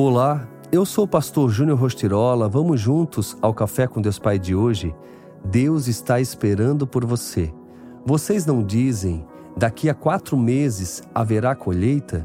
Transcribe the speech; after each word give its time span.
Olá, 0.00 0.48
eu 0.70 0.86
sou 0.86 1.06
o 1.06 1.08
pastor 1.08 1.50
Júnior 1.50 1.76
Rostirola. 1.76 2.48
Vamos 2.48 2.80
juntos 2.80 3.36
ao 3.42 3.52
Café 3.52 3.88
com 3.88 4.00
Deus 4.00 4.16
Pai 4.16 4.38
de 4.38 4.54
hoje? 4.54 4.94
Deus 5.44 5.88
está 5.88 6.20
esperando 6.20 6.86
por 6.86 7.04
você. 7.04 7.52
Vocês 8.06 8.46
não 8.46 8.62
dizem, 8.62 9.26
daqui 9.56 9.90
a 9.90 9.94
quatro 9.94 10.36
meses 10.36 11.02
haverá 11.12 11.52
colheita? 11.56 12.24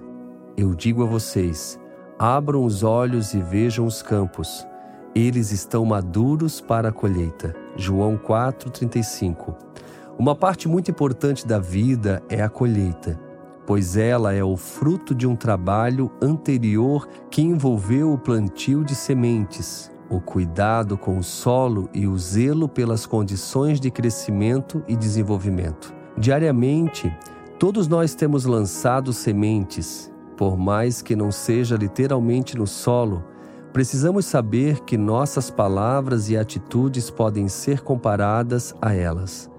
Eu 0.55 0.75
digo 0.75 1.01
a 1.01 1.07
vocês, 1.07 1.79
abram 2.19 2.63
os 2.63 2.83
olhos 2.83 3.33
e 3.33 3.41
vejam 3.41 3.87
os 3.87 4.03
campos. 4.03 4.67
Eles 5.15 5.51
estão 5.51 5.83
maduros 5.83 6.61
para 6.61 6.89
a 6.89 6.93
colheita. 6.93 7.55
João 7.75 8.19
4,35. 8.19 9.55
Uma 10.15 10.35
parte 10.35 10.67
muito 10.67 10.91
importante 10.91 11.47
da 11.47 11.57
vida 11.57 12.21
é 12.29 12.43
a 12.43 12.49
colheita 12.49 13.19
pois 13.65 13.95
ela 13.95 14.33
é 14.33 14.43
o 14.43 14.57
fruto 14.57 15.15
de 15.15 15.25
um 15.25 15.35
trabalho 15.35 16.11
anterior 16.21 17.07
que 17.29 17.41
envolveu 17.41 18.13
o 18.13 18.17
plantio 18.17 18.83
de 18.83 18.95
sementes, 18.95 19.91
o 20.09 20.19
cuidado 20.19 20.97
com 20.97 21.17
o 21.17 21.23
solo 21.23 21.89
e 21.93 22.05
o 22.05 22.17
zelo 22.17 22.67
pelas 22.67 23.05
condições 23.05 23.79
de 23.79 23.89
crescimento 23.89 24.83
e 24.87 24.95
desenvolvimento. 24.95 25.93
Diariamente, 26.17 27.11
todos 27.57 27.87
nós 27.87 28.13
temos 28.13 28.45
lançado 28.45 29.13
sementes, 29.13 30.11
por 30.37 30.57
mais 30.57 31.01
que 31.01 31.15
não 31.15 31.31
seja 31.31 31.75
literalmente 31.75 32.57
no 32.57 32.67
solo. 32.67 33.23
Precisamos 33.71 34.25
saber 34.25 34.81
que 34.81 34.97
nossas 34.97 35.49
palavras 35.49 36.29
e 36.29 36.37
atitudes 36.37 37.09
podem 37.09 37.47
ser 37.47 37.81
comparadas 37.81 38.75
a 38.81 38.93
elas. 38.93 39.49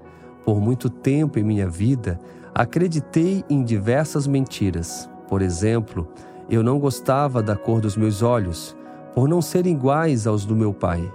Por 0.45 0.61
muito 0.61 0.89
tempo 0.89 1.39
em 1.39 1.43
minha 1.43 1.69
vida, 1.69 2.21
Acreditei 2.55 3.45
em 3.51 3.65
diversas 3.65 4.29
mentiras. 4.29 5.11
Por 5.27 5.43
exemplo, 5.43 6.07
eu 6.49 6.63
não 6.63 6.79
gostava 6.79 7.43
da 7.43 7.57
cor 7.57 7.81
dos 7.81 7.97
meus 7.97 8.23
olhos, 8.23 8.77
por 9.13 9.29
não 9.29 9.43
serem 9.43 9.75
iguais 9.75 10.25
aos 10.25 10.45
do 10.45 10.55
meu 10.55 10.73
pai. 10.73 11.13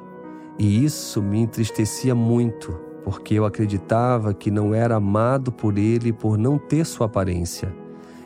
E 0.58 0.84
isso 0.84 1.22
me 1.22 1.40
entristecia 1.40 2.14
muito, 2.14 2.74
porque 3.06 3.36
eu 3.36 3.46
acreditava 3.46 4.34
que 4.34 4.52
não 4.52 4.76
era 4.76 4.96
amado 4.98 5.50
por 5.50 5.78
ele 5.78 6.12
por 6.12 6.38
não 6.38 6.58
ter 6.58 6.86
sua 6.86 7.06
aparência. 7.06 7.74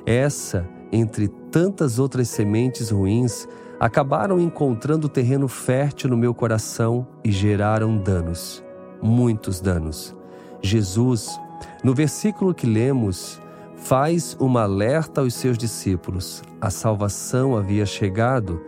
Essa, 0.07 0.67
entre 0.91 1.27
tantas 1.27 1.99
outras 1.99 2.29
sementes 2.29 2.89
ruins, 2.89 3.47
acabaram 3.79 4.39
encontrando 4.39 5.07
terreno 5.07 5.47
fértil 5.47 6.09
no 6.09 6.17
meu 6.17 6.33
coração 6.33 7.05
e 7.23 7.31
geraram 7.31 7.95
danos, 7.95 8.63
muitos 8.99 9.61
danos. 9.61 10.15
Jesus 10.63 11.39
no 11.83 11.93
versículo 11.93 12.53
que 12.53 12.65
lemos, 12.65 13.41
faz 13.75 14.35
uma 14.39 14.63
alerta 14.63 15.21
aos 15.21 15.33
seus 15.33 15.57
discípulos. 15.57 16.41
A 16.61 16.69
salvação 16.69 17.57
havia 17.57 17.85
chegado 17.85 18.61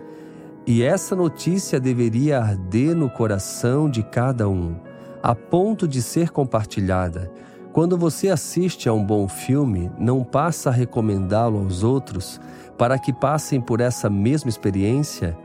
e 0.68 0.84
essa 0.84 1.16
notícia 1.16 1.80
deveria 1.80 2.40
arder 2.40 2.96
no 2.96 3.10
coração 3.10 3.90
de 3.90 4.04
cada 4.04 4.50
um, 4.50 4.76
a 5.22 5.36
ponto 5.36 5.88
de 5.88 6.02
ser 6.02 6.32
compartilhada. 6.32 7.32
Quando 7.72 7.98
você 7.98 8.30
assiste 8.30 8.90
a 8.90 8.94
um 8.94 9.04
bom 9.04 9.28
filme, 9.28 9.92
não 10.00 10.24
passa 10.24 10.70
a 10.70 10.74
recomendá-lo 10.74 11.60
aos 11.60 11.84
outros 11.84 12.40
para 12.78 12.98
que 12.98 13.14
passem 13.14 13.62
por 13.62 13.80
essa 13.80 14.10
mesma 14.10 14.50
experiência? 14.50 15.38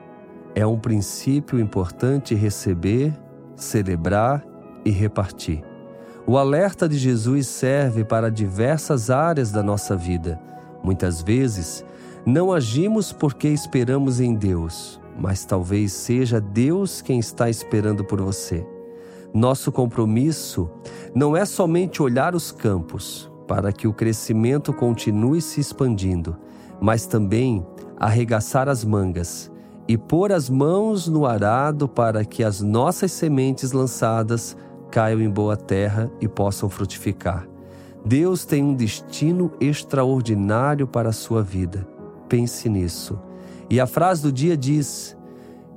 É 0.54 0.66
um 0.66 0.78
princípio 0.78 1.60
importante 1.60 2.34
receber, 2.34 3.12
celebrar 3.56 4.44
e 4.84 4.90
repartir. 4.90 5.69
O 6.30 6.38
alerta 6.38 6.88
de 6.88 6.96
Jesus 6.96 7.48
serve 7.48 8.04
para 8.04 8.30
diversas 8.30 9.10
áreas 9.10 9.50
da 9.50 9.64
nossa 9.64 9.96
vida. 9.96 10.40
Muitas 10.80 11.20
vezes, 11.20 11.84
não 12.24 12.52
agimos 12.52 13.12
porque 13.12 13.48
esperamos 13.48 14.20
em 14.20 14.36
Deus, 14.36 15.00
mas 15.18 15.44
talvez 15.44 15.90
seja 15.90 16.40
Deus 16.40 17.02
quem 17.02 17.18
está 17.18 17.50
esperando 17.50 18.04
por 18.04 18.20
você. 18.20 18.64
Nosso 19.34 19.72
compromisso 19.72 20.70
não 21.12 21.36
é 21.36 21.44
somente 21.44 22.00
olhar 22.00 22.32
os 22.36 22.52
campos 22.52 23.28
para 23.48 23.72
que 23.72 23.88
o 23.88 23.92
crescimento 23.92 24.72
continue 24.72 25.42
se 25.42 25.60
expandindo, 25.60 26.36
mas 26.80 27.06
também 27.06 27.66
arregaçar 27.98 28.68
as 28.68 28.84
mangas 28.84 29.50
e 29.88 29.98
pôr 29.98 30.30
as 30.30 30.48
mãos 30.48 31.08
no 31.08 31.26
arado 31.26 31.88
para 31.88 32.24
que 32.24 32.44
as 32.44 32.60
nossas 32.60 33.10
sementes 33.10 33.72
lançadas 33.72 34.56
caiam 34.90 35.20
em 35.20 35.30
boa 35.30 35.56
terra 35.56 36.10
e 36.20 36.28
possam 36.28 36.68
frutificar. 36.68 37.46
Deus 38.04 38.44
tem 38.44 38.62
um 38.64 38.74
destino 38.74 39.52
extraordinário 39.60 40.86
para 40.86 41.10
a 41.10 41.12
sua 41.12 41.42
vida. 41.42 41.86
Pense 42.28 42.68
nisso. 42.68 43.18
E 43.68 43.78
a 43.78 43.86
frase 43.86 44.22
do 44.22 44.32
dia 44.32 44.56
diz: 44.56 45.16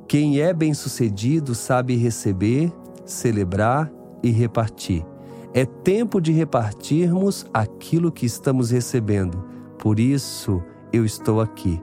Quem 0.08 0.40
é 0.40 0.54
bem-sucedido 0.54 1.54
sabe 1.54 1.96
receber, 1.96 2.72
celebrar 3.06 3.92
e 4.22 4.32
repartir. 4.32 5.06
É 5.54 5.66
tempo 5.66 6.20
de 6.20 6.32
repartirmos 6.32 7.46
aquilo 7.54 8.12
que 8.12 8.26
estamos 8.26 8.72
recebendo. 8.72 9.44
Por 9.78 10.00
isso 10.00 10.64
eu 10.92 11.06
estou 11.06 11.42
aqui, 11.42 11.80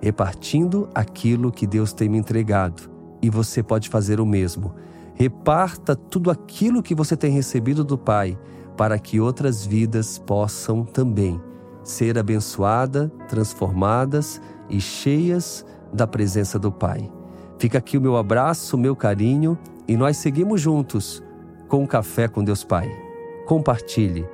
repartindo 0.00 0.88
aquilo 0.94 1.50
que 1.50 1.66
Deus 1.66 1.92
tem 1.92 2.08
me 2.08 2.18
entregado. 2.18 2.90
E 3.20 3.30
você 3.30 3.62
pode 3.62 3.88
fazer 3.88 4.20
o 4.20 4.26
mesmo. 4.26 4.74
Reparta 5.14 5.94
tudo 5.94 6.30
aquilo 6.30 6.82
que 6.82 6.94
você 6.94 7.16
tem 7.16 7.30
recebido 7.30 7.84
do 7.84 7.96
Pai, 7.98 8.38
para 8.76 8.98
que 8.98 9.20
outras 9.20 9.64
vidas 9.64 10.18
possam 10.18 10.84
também 10.84 11.40
ser 11.84 12.18
abençoadas, 12.18 13.10
transformadas 13.28 14.40
e 14.68 14.80
cheias 14.80 15.64
da 15.92 16.06
presença 16.06 16.58
do 16.58 16.72
Pai. 16.72 17.10
Fica 17.58 17.78
aqui 17.78 17.98
o 17.98 18.00
meu 18.00 18.16
abraço, 18.16 18.76
o 18.76 18.78
meu 18.78 18.96
carinho 18.96 19.58
e 19.86 19.96
nós 19.96 20.16
seguimos 20.16 20.60
juntos 20.60 21.22
com 21.68 21.84
o 21.84 21.86
Café 21.86 22.28
com 22.28 22.42
Deus 22.42 22.64
Pai. 22.64 22.90
Compartilhe 23.46 24.26